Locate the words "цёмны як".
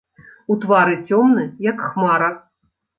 1.07-1.87